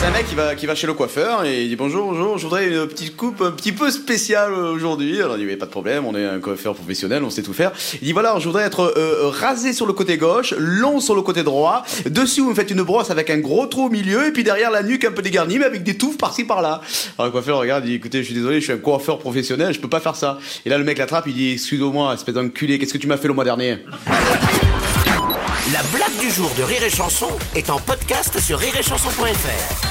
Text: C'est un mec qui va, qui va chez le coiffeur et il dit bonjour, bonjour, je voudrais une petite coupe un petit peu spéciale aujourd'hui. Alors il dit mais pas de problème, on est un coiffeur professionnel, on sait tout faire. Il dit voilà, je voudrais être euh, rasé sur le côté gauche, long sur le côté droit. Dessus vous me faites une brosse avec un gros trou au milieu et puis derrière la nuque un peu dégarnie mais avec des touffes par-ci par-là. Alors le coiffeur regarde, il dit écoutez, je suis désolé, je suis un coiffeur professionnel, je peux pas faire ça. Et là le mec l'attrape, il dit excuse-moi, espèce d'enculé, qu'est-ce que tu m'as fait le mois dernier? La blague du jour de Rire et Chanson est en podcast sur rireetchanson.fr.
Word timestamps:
C'est 0.00 0.06
un 0.06 0.12
mec 0.12 0.26
qui 0.26 0.34
va, 0.34 0.54
qui 0.54 0.64
va 0.64 0.74
chez 0.74 0.86
le 0.86 0.94
coiffeur 0.94 1.44
et 1.44 1.64
il 1.64 1.68
dit 1.68 1.76
bonjour, 1.76 2.06
bonjour, 2.06 2.38
je 2.38 2.44
voudrais 2.44 2.68
une 2.68 2.86
petite 2.86 3.18
coupe 3.18 3.42
un 3.42 3.50
petit 3.50 3.70
peu 3.70 3.90
spéciale 3.90 4.54
aujourd'hui. 4.54 5.20
Alors 5.20 5.36
il 5.36 5.40
dit 5.40 5.44
mais 5.44 5.58
pas 5.58 5.66
de 5.66 5.70
problème, 5.70 6.06
on 6.06 6.16
est 6.16 6.24
un 6.24 6.40
coiffeur 6.40 6.74
professionnel, 6.74 7.22
on 7.22 7.28
sait 7.28 7.42
tout 7.42 7.52
faire. 7.52 7.70
Il 8.00 8.06
dit 8.06 8.12
voilà, 8.12 8.38
je 8.38 8.46
voudrais 8.46 8.62
être 8.62 8.94
euh, 8.96 9.28
rasé 9.28 9.74
sur 9.74 9.84
le 9.84 9.92
côté 9.92 10.16
gauche, 10.16 10.54
long 10.56 11.00
sur 11.00 11.14
le 11.14 11.20
côté 11.20 11.42
droit. 11.42 11.84
Dessus 12.06 12.40
vous 12.40 12.48
me 12.48 12.54
faites 12.54 12.70
une 12.70 12.80
brosse 12.80 13.10
avec 13.10 13.28
un 13.28 13.36
gros 13.40 13.66
trou 13.66 13.88
au 13.88 13.90
milieu 13.90 14.26
et 14.26 14.32
puis 14.32 14.42
derrière 14.42 14.70
la 14.70 14.82
nuque 14.82 15.04
un 15.04 15.12
peu 15.12 15.20
dégarnie 15.20 15.58
mais 15.58 15.66
avec 15.66 15.82
des 15.82 15.98
touffes 15.98 16.16
par-ci 16.16 16.44
par-là. 16.44 16.80
Alors 17.18 17.26
le 17.26 17.32
coiffeur 17.32 17.58
regarde, 17.58 17.84
il 17.84 17.90
dit 17.90 17.96
écoutez, 17.96 18.20
je 18.20 18.24
suis 18.24 18.34
désolé, 18.34 18.60
je 18.60 18.64
suis 18.64 18.72
un 18.72 18.78
coiffeur 18.78 19.18
professionnel, 19.18 19.74
je 19.74 19.80
peux 19.80 19.90
pas 19.90 20.00
faire 20.00 20.16
ça. 20.16 20.38
Et 20.64 20.70
là 20.70 20.78
le 20.78 20.84
mec 20.84 20.96
l'attrape, 20.96 21.26
il 21.26 21.34
dit 21.34 21.52
excuse-moi, 21.52 22.14
espèce 22.14 22.34
d'enculé, 22.34 22.78
qu'est-ce 22.78 22.94
que 22.94 22.98
tu 22.98 23.06
m'as 23.06 23.18
fait 23.18 23.28
le 23.28 23.34
mois 23.34 23.44
dernier? 23.44 23.80
La 25.74 25.82
blague 25.94 26.18
du 26.18 26.30
jour 26.30 26.50
de 26.56 26.62
Rire 26.62 26.84
et 26.84 26.90
Chanson 26.90 27.28
est 27.54 27.68
en 27.68 27.78
podcast 27.78 28.40
sur 28.40 28.58
rireetchanson.fr. 28.58 29.89